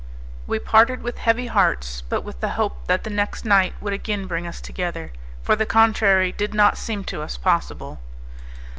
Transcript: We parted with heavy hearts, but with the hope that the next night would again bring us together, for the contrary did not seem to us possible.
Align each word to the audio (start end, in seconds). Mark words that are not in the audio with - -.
We 0.47 0.57
parted 0.57 1.03
with 1.03 1.19
heavy 1.19 1.45
hearts, 1.45 2.01
but 2.01 2.21
with 2.21 2.39
the 2.39 2.49
hope 2.57 2.87
that 2.87 3.03
the 3.03 3.11
next 3.11 3.45
night 3.45 3.75
would 3.79 3.93
again 3.93 4.25
bring 4.25 4.47
us 4.47 4.59
together, 4.59 5.11
for 5.43 5.55
the 5.55 5.67
contrary 5.67 6.31
did 6.31 6.55
not 6.55 6.75
seem 6.75 7.03
to 7.03 7.21
us 7.21 7.37
possible. 7.37 7.99